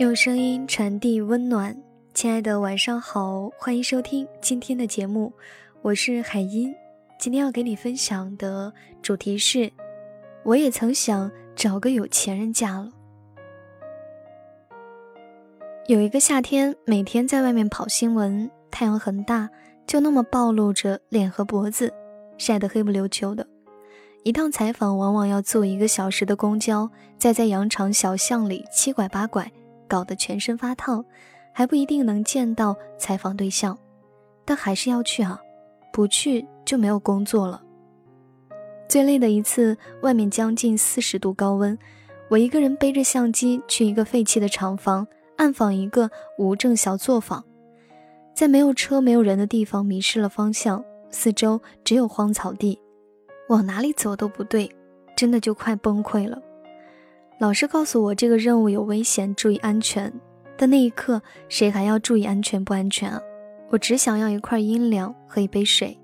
[0.00, 1.76] 用声音传递温暖，
[2.14, 5.30] 亲爱的，晚上好，欢迎收听今天的节目，
[5.82, 6.74] 我是海音。
[7.18, 9.70] 今天要给你分享的主题是：
[10.42, 12.90] 我也曾想找个有钱人嫁了。
[15.86, 19.50] 有一个夏天，每天在外面跑新闻，太阳很大，
[19.86, 21.92] 就那么暴露着脸和脖子，
[22.38, 23.46] 晒得黑不溜秋的。
[24.22, 29.52] 一趟采访往往要坐一个小时的公交，再在羊肠小巷里七拐八拐。
[29.90, 31.04] 搞得全身发烫，
[31.52, 33.76] 还不一定能见到采访对象，
[34.44, 35.40] 但还是要去啊！
[35.92, 37.60] 不去就没有工作了。
[38.88, 41.76] 最累的一次，外面将近四十度高温，
[42.28, 45.04] 我一个人背着相机去一个废弃的厂房，
[45.36, 47.44] 暗访一个无证小作坊，
[48.32, 52.80] 在没有车、没有人的地方迷失了方向，四周只有荒草地，
[53.48, 54.70] 往哪里走都不对，
[55.16, 56.40] 真的就快崩溃了。
[57.40, 60.12] 老师告诉我这个任务有危险，注意安全。
[60.58, 63.18] 但那一刻，谁还要注意安全不安全啊？
[63.70, 65.98] 我只想要一块阴凉和一杯水。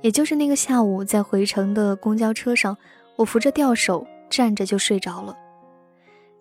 [0.00, 2.74] 也就是那个下午，在回程的公交车上，
[3.16, 5.36] 我扶着吊手站着就睡着了。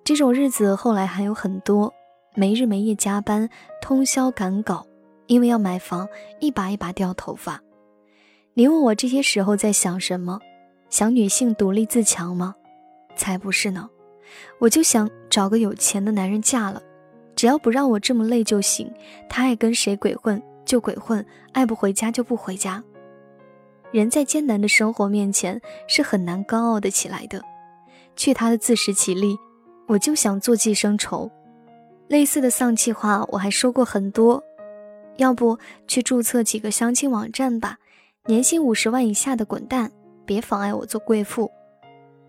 [0.05, 1.93] 这种日子后来还有很多，
[2.33, 3.49] 没日没夜加班，
[3.81, 4.87] 通宵赶稿，
[5.25, 6.07] 因为要买房，
[6.39, 7.61] 一把一把掉头发。
[8.53, 10.39] 你问我这些时候在想什么？
[10.89, 12.55] 想女性独立自强吗？
[13.17, 13.89] 才不是呢。
[14.59, 16.81] 我就想找个有钱的男人嫁了，
[17.35, 18.91] 只要不让我这么累就行。
[19.29, 22.83] 他爱跟谁鬼混就鬼混，爱不回家就不回家。
[23.91, 27.41] 人在艰难的生活面前是很难高傲的起来的。
[28.15, 29.37] 去他的自食其力，
[29.87, 31.29] 我就想做寄生虫。
[32.07, 34.43] 类似的丧气话我还说过很多。
[35.17, 37.77] 要不去注册几个相亲网站吧，
[38.25, 39.91] 年薪五十万以下的滚蛋，
[40.25, 41.51] 别妨碍我做贵妇。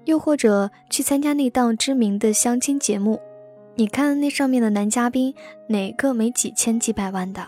[0.08, 3.20] 又或者去参加那档知名的相亲节目，
[3.74, 5.34] 你看那上面的男嘉宾
[5.68, 7.46] 哪个没几千几百万的？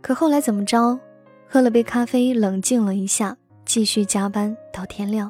[0.00, 1.00] 可后来怎么着？
[1.48, 5.28] 喝了杯咖啡，冷静了一下，继续加班到天亮。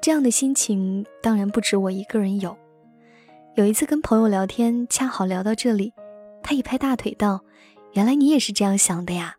[0.00, 2.56] 这样的心情当然不止我一个人有。
[3.56, 5.92] 有一次跟朋友聊天，恰好聊到这里，
[6.44, 7.40] 他一拍大腿道
[7.94, 9.34] ：“原来你也是这样想的呀！”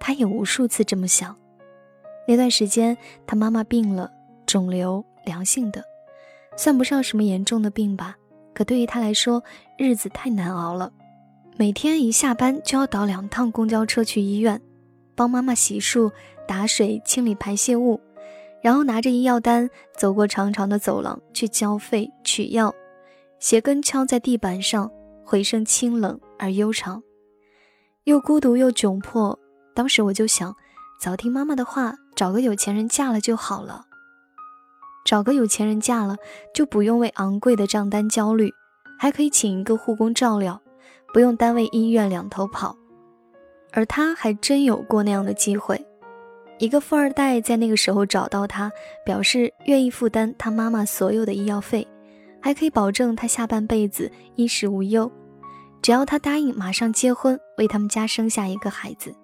[0.00, 1.36] 他也无数次这么想。
[2.26, 2.98] 那段时间，
[3.28, 4.10] 他妈妈病了。
[4.46, 5.82] 肿瘤良性的，
[6.56, 8.16] 算不上什么严重的病吧。
[8.54, 9.42] 可对于他来说，
[9.78, 10.92] 日子太难熬了。
[11.56, 14.60] 每天一下班就要倒两趟公交车去医院，
[15.14, 16.10] 帮妈妈洗漱、
[16.46, 18.00] 打水、清理排泄物，
[18.62, 22.74] 然后拿着医药单走过长长的走廊去交费取药。
[23.38, 24.90] 鞋跟敲在地板上，
[25.24, 27.02] 回声清冷而悠长，
[28.04, 29.38] 又孤独又窘迫。
[29.74, 30.54] 当时我就想，
[31.00, 33.86] 早听妈妈的话，找个有钱人嫁了就好了。
[35.04, 36.16] 找个有钱人嫁了，
[36.54, 38.52] 就不用为昂贵的账单焦虑，
[38.98, 40.60] 还可以请一个护工照料，
[41.12, 42.76] 不用单位医院两头跑。
[43.72, 45.82] 而他还真有过那样的机会，
[46.58, 48.70] 一个富二代在那个时候找到他，
[49.04, 51.86] 表示愿意负担他妈妈所有的医药费，
[52.40, 55.10] 还可以保证他下半辈子衣食无忧，
[55.80, 59.14] 只要他答应马上结婚，为他们家生下一个孩子。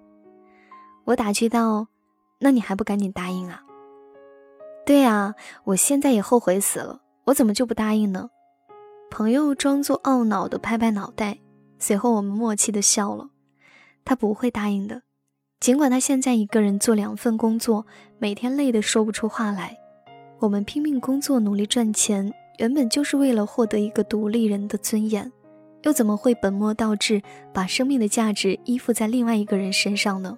[1.05, 1.87] 我打趣道
[2.41, 3.61] ：“那你还不赶紧答应啊？”
[4.89, 5.35] 对呀，
[5.65, 8.31] 我现在也后悔死了，我怎么就不答应呢？
[9.11, 11.37] 朋友装作懊恼的拍拍脑袋，
[11.77, 13.29] 随后我们默契的笑了。
[14.03, 15.03] 他不会答应的，
[15.59, 17.85] 尽管他现在一个人做两份工作，
[18.17, 19.77] 每天累得说不出话来。
[20.39, 25.31] 我们拼命工作，努力赚钱，原本就是为了获得一个独立人的尊严，
[25.83, 27.21] 又怎么会本末倒置，
[27.53, 30.35] 把生命的价值依附在另外一个人身上呢？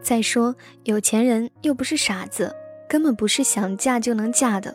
[0.00, 2.56] 再说，有钱人又不是傻子。
[2.94, 4.72] 根本不是想嫁就能嫁的。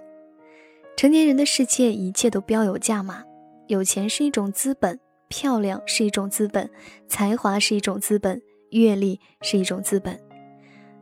[0.97, 3.23] 成年人的世界，一切都标有价码。
[3.67, 4.99] 有钱是一种资本，
[5.29, 6.69] 漂亮是一种资本，
[7.07, 8.41] 才华是一种资本，
[8.71, 10.19] 阅历是一种资本。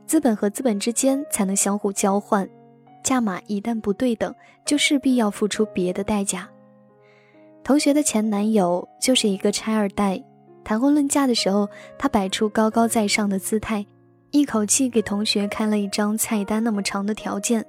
[0.05, 2.47] 资本和资本之间才能相互交换，
[3.03, 4.31] 价码一旦不对等，
[4.63, 6.47] 就势必要付出别的代价。
[7.63, 10.23] 同学的前男友就是一个拆二代，
[10.63, 13.83] 谈婚论嫁的时候，他摆出高高在上的姿态。
[14.31, 17.65] 一口气给同学开了一张菜单那么长的条件，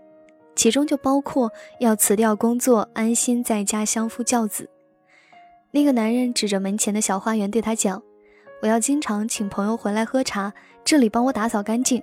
[0.56, 4.68] 其中就包括要辞掉工作，安心在家相夫教子。
[5.70, 8.02] 那个男人指着门前的小花园对他讲
[8.60, 10.52] ：“我要经常请朋友回来喝茶，
[10.84, 12.02] 这里帮我打扫干净。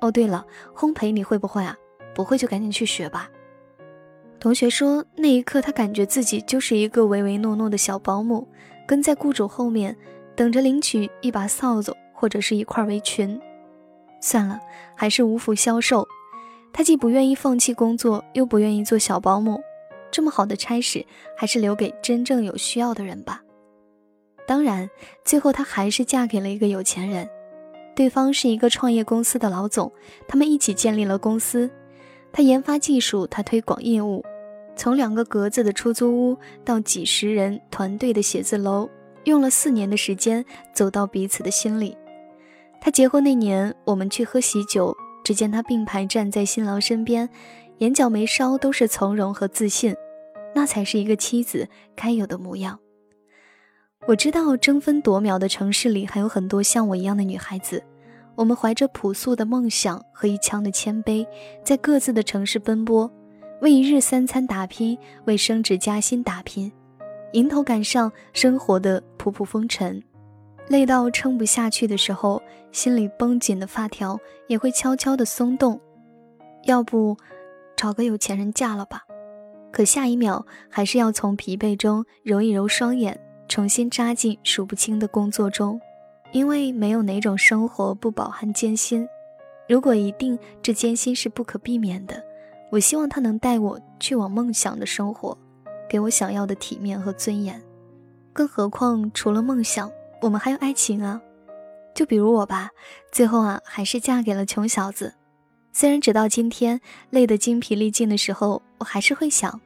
[0.00, 1.76] 哦，对了，烘焙你会不会啊？
[2.14, 3.28] 不会就赶紧去学吧。”
[4.40, 8.46] 同学说，那一刻他感觉自己就是一个唯唯诺诺的小保姆，
[8.86, 9.96] 跟在雇主后面，
[10.34, 13.40] 等着领取一把扫帚或者是一块围裙。
[14.24, 14.58] 算了，
[14.94, 16.08] 还是无福消受。
[16.72, 19.60] 他既不愿意放弃工作，又不愿意做小保姆，
[20.10, 21.04] 这么好的差事，
[21.36, 23.42] 还是留给真正有需要的人吧。
[24.48, 24.88] 当然，
[25.26, 27.28] 最后她还是嫁给了一个有钱人，
[27.94, 29.92] 对方是一个创业公司的老总，
[30.26, 31.70] 他们一起建立了公司。
[32.32, 34.24] 他研发技术，他推广业务，
[34.74, 38.88] 从两个格子的出租屋到几十人团队的写字楼，
[39.24, 40.42] 用了四年的时间
[40.72, 41.94] 走到彼此的心里。
[42.84, 44.94] 他结婚那年，我们去喝喜酒，
[45.24, 47.26] 只见他并排站在新郎身边，
[47.78, 49.96] 眼角眉梢都是从容和自信，
[50.54, 51.66] 那才是一个妻子
[51.96, 52.78] 该有的模样。
[54.06, 57.82] 我知道争分夺秒的城市里还有很多像我一样的女孩子。
[58.34, 61.26] 我们怀着朴素的梦想和一腔的谦卑，
[61.64, 63.10] 在各自的城市奔波，
[63.62, 66.70] 为一日三餐打拼，为升职加薪打拼，
[67.32, 70.02] 迎头赶上生活的仆仆风尘，
[70.68, 74.18] 累到撑不下去的时候，心里绷紧的发条
[74.48, 75.80] 也会悄悄的松动。
[76.64, 77.16] 要不，
[77.76, 79.02] 找个有钱人嫁了吧？
[79.70, 85.80] 可下一秒，还是要从疲惫中揉一揉双眼，重新扎进数不清的工作中。
[86.32, 89.06] 因为没有哪种生活不饱含艰辛，
[89.68, 92.20] 如果一定这艰辛是不可避免的，
[92.70, 95.36] 我希望他能带我去往梦想的生活，
[95.88, 97.62] 给我想要的体面和尊严。
[98.32, 99.88] 更何况除了梦想，
[100.24, 101.20] 我们还有爱情啊！
[101.94, 102.70] 就比如我吧，
[103.12, 105.14] 最后啊还是嫁给了穷小子。
[105.70, 106.80] 虽然直到今天
[107.10, 109.60] 累得精疲力尽的时候，我还是会想，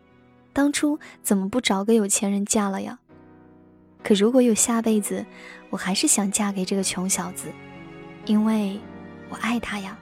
[0.53, 2.99] 当初怎么不找个有钱人嫁了呀？
[4.03, 5.25] 可如果有下辈子，
[5.71, 7.47] 我还是想嫁给这个穷小子，
[8.27, 8.81] 因为
[9.29, 9.97] 我爱他呀。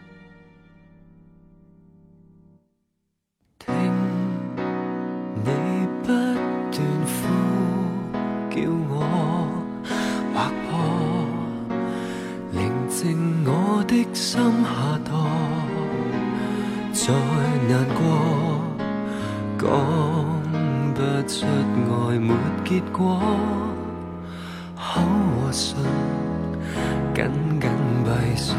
[14.16, 14.70] 心下
[15.04, 15.08] 堕，
[16.90, 17.12] 再
[17.68, 18.00] 难过
[19.58, 19.68] 讲
[20.94, 20.98] 不
[21.28, 22.32] 出爱没
[22.64, 23.20] 结果。
[24.74, 25.60] 口和唇
[27.14, 27.18] 紧
[27.60, 27.68] 紧
[28.04, 28.56] 闭锁，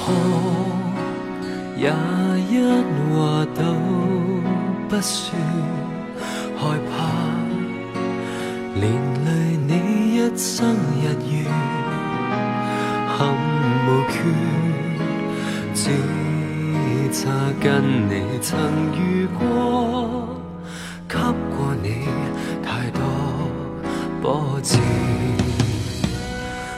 [0.00, 0.02] 哭
[1.76, 1.92] 也
[2.48, 2.52] 一
[3.12, 3.60] 话都
[4.88, 5.36] 不说，
[6.56, 6.94] 害怕
[8.80, 8.82] 连
[9.26, 9.28] 累
[9.68, 9.70] 你
[10.16, 11.34] 一生日月，
[13.16, 13.32] 憾
[13.86, 14.14] 无缺，
[15.72, 15.82] 只
[17.12, 17.30] 差
[17.60, 17.64] 跟
[18.08, 18.58] 你曾
[18.92, 20.28] 遇过，
[21.08, 21.16] 给
[21.56, 22.08] 过你。
[22.62, 23.00] 太多
[24.20, 24.78] 波折，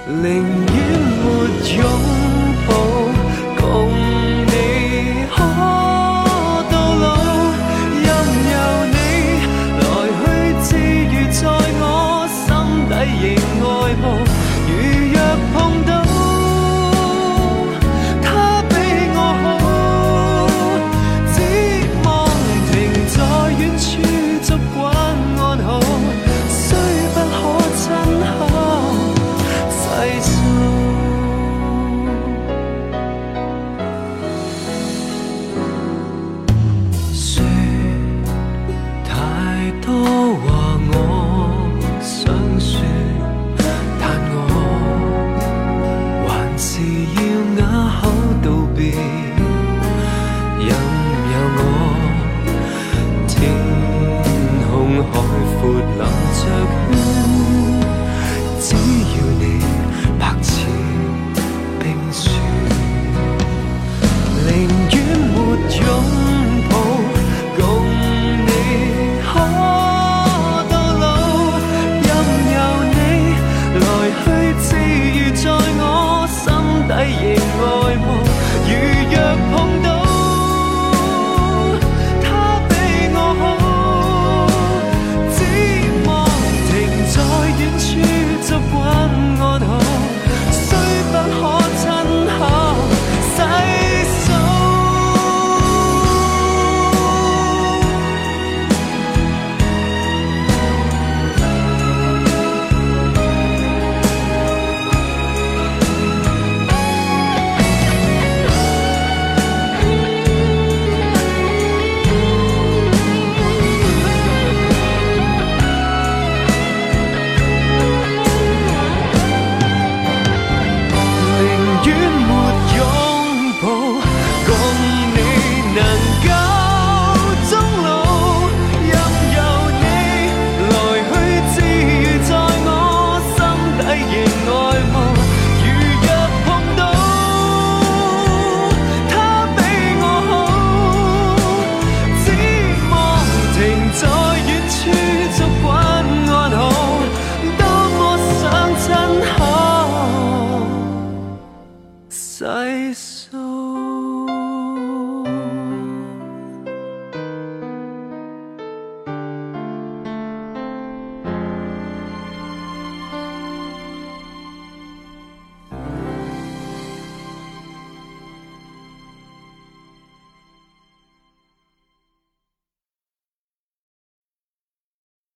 [0.07, 0.77] 宁愿
[1.23, 1.25] 没
[1.79, 2.26] 拥。